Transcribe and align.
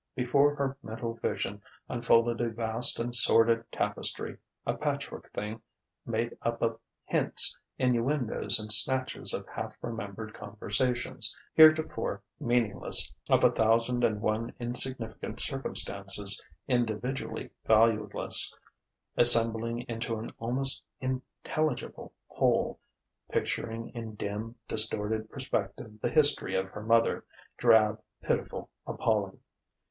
Before 0.15 0.55
her 0.55 0.77
mental 0.81 1.13
vision 1.13 1.61
unfolded 1.87 2.41
a 2.41 2.49
vast 2.49 2.97
and 2.97 3.13
sordid 3.15 3.71
tapestry 3.71 4.37
a 4.65 4.73
patchwork 4.73 5.31
thing 5.31 5.61
made 6.07 6.35
up 6.41 6.63
of 6.63 6.79
hints, 7.05 7.55
innuendoes 7.77 8.59
and 8.59 8.71
snatches 8.71 9.31
of 9.31 9.47
half 9.47 9.75
remembered 9.79 10.33
conversations, 10.33 11.35
heretofore 11.53 12.23
meaningless, 12.39 13.13
of 13.29 13.43
a 13.43 13.51
thousand 13.51 14.03
and 14.03 14.21
one 14.21 14.55
insignificant 14.59 15.39
circumstances, 15.39 16.41
individually 16.67 17.51
valueless, 17.65 18.57
assembling 19.17 19.81
into 19.81 20.17
an 20.17 20.31
almost 20.39 20.83
intelligible 20.99 22.11
whole: 22.25 22.79
picturing 23.29 23.89
in 23.89 24.15
dim, 24.15 24.55
distorted 24.67 25.29
perspective 25.29 26.01
the 26.01 26.09
history 26.09 26.55
of 26.55 26.65
her 26.69 26.81
mother, 26.81 27.23
drab, 27.59 28.01
pitiful, 28.23 28.71
appalling.... 28.87 29.37